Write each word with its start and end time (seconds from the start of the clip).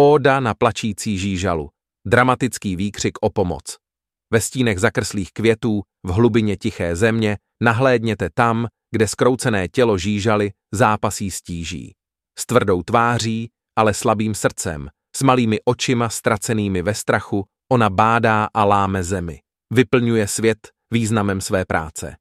Óda 0.00 0.40
na 0.40 0.54
plačící 0.54 1.18
žížalu. 1.18 1.68
Dramatický 2.06 2.76
výkřik 2.76 3.18
o 3.20 3.30
pomoc. 3.30 3.76
Ve 4.32 4.40
stínech 4.40 4.78
zakrslých 4.78 5.32
květů, 5.32 5.82
v 6.06 6.10
hlubině 6.10 6.56
tiché 6.56 6.96
země, 6.96 7.38
nahlédněte 7.62 8.28
tam, 8.34 8.66
kde 8.94 9.08
skroucené 9.08 9.68
tělo 9.68 9.98
žížaly 9.98 10.52
zápasí 10.74 11.30
stíží. 11.30 11.94
S 12.38 12.46
tvrdou 12.46 12.82
tváří, 12.82 13.50
ale 13.78 13.94
slabým 13.94 14.34
srdcem, 14.34 14.88
s 15.16 15.22
malými 15.22 15.58
očima 15.64 16.08
ztracenými 16.08 16.82
ve 16.82 16.94
strachu, 16.94 17.44
ona 17.72 17.90
bádá 17.90 18.48
a 18.54 18.64
láme 18.64 19.04
zemi. 19.04 19.40
Vyplňuje 19.74 20.28
svět 20.28 20.68
významem 20.92 21.40
své 21.40 21.64
práce. 21.64 22.16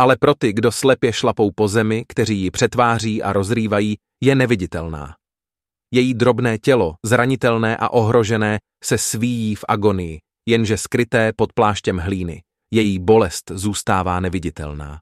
Ale 0.00 0.16
pro 0.16 0.34
ty, 0.34 0.52
kdo 0.52 0.72
slepě 0.72 1.12
šlapou 1.12 1.50
po 1.54 1.68
zemi, 1.68 2.04
kteří 2.08 2.38
ji 2.38 2.50
přetváří 2.50 3.22
a 3.22 3.32
rozrývají, 3.32 3.96
je 4.22 4.34
neviditelná. 4.34 5.14
Její 5.94 6.14
drobné 6.14 6.58
tělo, 6.58 6.94
zranitelné 7.06 7.76
a 7.76 7.88
ohrožené, 7.88 8.58
se 8.84 8.98
svíjí 8.98 9.54
v 9.54 9.64
agonii, 9.68 10.18
jenže 10.48 10.76
skryté 10.76 11.32
pod 11.36 11.52
pláštěm 11.52 11.98
hlíny. 11.98 12.42
Její 12.72 12.98
bolest 12.98 13.50
zůstává 13.54 14.20
neviditelná. 14.20 15.00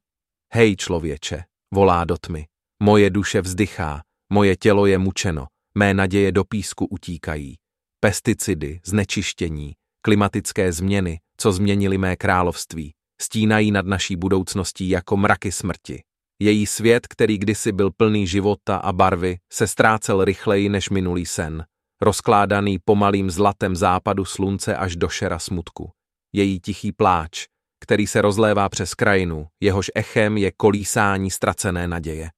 Hej, 0.55 0.77
člověče, 0.77 1.42
volá 1.74 2.05
do 2.05 2.18
tmy. 2.18 2.46
Moje 2.82 3.10
duše 3.10 3.41
vzdychá, 3.41 4.02
moje 4.32 4.56
tělo 4.56 4.87
je 4.87 4.98
mučeno, 4.98 5.46
mé 5.74 5.95
naděje 5.95 6.32
do 6.32 6.45
písku 6.45 6.87
utíkají. 6.87 7.56
Pesticidy, 8.01 8.80
znečištění, 8.84 9.73
klimatické 10.02 10.73
změny, 10.73 11.18
co 11.37 11.52
změnili 11.52 11.98
mé 11.98 12.16
království, 12.16 12.93
stínají 13.20 13.70
nad 13.70 13.87
naší 13.87 14.16
budoucností 14.16 14.88
jako 14.88 15.16
mraky 15.16 15.52
smrti. 15.52 16.02
Její 16.42 16.66
svět, 16.66 17.06
který 17.06 17.38
kdysi 17.38 17.73
byl 17.73 17.91
plný 17.91 18.27
života 18.27 18.77
a 18.77 18.92
barvy, 18.92 19.38
se 19.52 19.66
ztrácel 19.66 20.24
rychleji 20.24 20.68
než 20.68 20.91
minulý 20.91 21.27
sen, 21.27 21.65
rozkládaný 22.01 22.78
pomalým 22.78 23.30
zlatem 23.30 23.77
západu 23.77 24.24
slunce 24.24 24.77
až 24.77 24.96
do 24.96 25.09
šera 25.09 25.38
smutku. 25.38 25.91
Její 26.32 26.60
tichý 26.60 26.93
pláč, 26.93 27.46
který 27.80 28.07
se 28.07 28.23
rozlévá 28.23 28.68
přes 28.68 28.95
krajinu, 28.95 29.46
jehož 29.60 29.90
echem 29.95 30.37
je 30.37 30.52
kolísání 30.57 31.30
ztracené 31.30 31.88
naděje. 31.88 32.30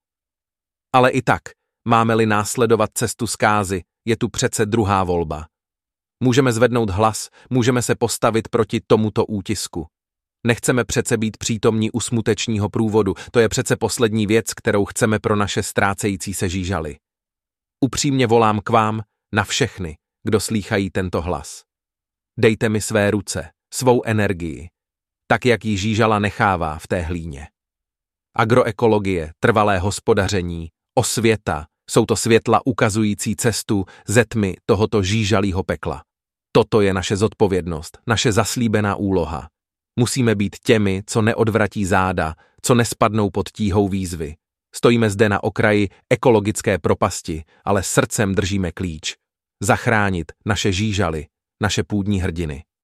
Ale 0.93 1.11
i 1.11 1.23
tak, 1.23 1.43
máme-li 1.89 2.27
následovat 2.27 2.91
cestu 2.95 3.27
zkázy, 3.27 3.83
je 4.05 4.17
tu 4.17 4.29
přece 4.29 4.67
druhá 4.67 5.05
volba. 5.05 5.47
Můžeme 6.23 6.53
zvednout 6.53 6.91
hlas, 6.91 7.29
můžeme 7.51 7.83
se 7.83 7.95
postavit 7.95 8.49
proti 8.49 8.81
tomuto 8.87 9.27
útisku. 9.27 9.87
Nechceme 10.47 10.85
přece 10.85 11.17
být 11.17 11.37
přítomní 11.37 11.91
u 11.91 12.01
smutečního 12.01 12.69
průvodu, 12.69 13.15
to 13.31 13.41
je 13.41 13.49
přece 13.49 13.77
poslední 13.77 14.27
věc, 14.27 14.55
kterou 14.55 14.85
chceme 14.85 15.19
pro 15.19 15.37
naše 15.37 15.63
ztrácející 15.63 16.35
se 16.35 16.49
žížaly. 16.49 16.97
Upřímně 17.81 18.27
volám 18.27 18.61
k 18.61 18.71
vám, 18.71 19.03
na 19.35 19.45
všechny, 19.45 19.97
kdo 20.25 20.41
slýchají 20.41 20.91
tento 20.91 21.23
hlas. 21.23 21.63
Dejte 22.39 22.69
mi 22.69 22.81
své 22.81 23.11
ruce, 23.11 23.51
svou 23.75 24.03
energii, 24.05 24.69
tak 25.27 25.47
jak 25.47 25.65
ji 25.65 25.77
žížala 25.77 26.19
nechává 26.19 26.79
v 26.79 26.89
té 26.89 27.01
hlíně. 27.01 27.49
Agroekologie, 28.37 29.33
trvalé 29.41 29.79
hospodaření, 29.79 30.69
osvěta, 30.95 31.67
jsou 31.91 32.07
to 32.07 32.17
světla 32.17 32.61
ukazující 32.65 33.37
cestu 33.37 33.85
ze 34.09 34.25
tmy 34.25 34.57
tohoto 34.67 35.03
žížalýho 35.03 35.63
pekla. 35.63 36.03
Toto 36.53 36.81
je 36.81 36.95
naše 36.95 37.17
zodpovědnost, 37.17 37.99
naše 38.07 38.33
zaslíbená 38.33 38.97
úloha. 38.97 39.49
Musíme 39.97 40.35
být 40.35 40.57
těmi, 40.65 41.03
co 41.07 41.23
neodvratí 41.23 41.85
záda, 41.85 42.35
co 42.63 42.75
nespadnou 42.75 43.31
pod 43.31 43.49
tíhou 43.49 43.89
výzvy. 43.89 44.35
Stojíme 44.75 45.11
zde 45.11 45.29
na 45.29 45.45
okraji 45.45 45.89
ekologické 46.11 46.79
propasti, 46.79 47.45
ale 47.65 47.83
srdcem 47.83 48.35
držíme 48.35 48.73
klíč. 48.73 49.17
Zachránit 49.63 50.33
naše 50.45 50.73
žížaly, 50.73 51.27
naše 51.63 51.83
půdní 51.83 52.21
hrdiny. 52.21 52.65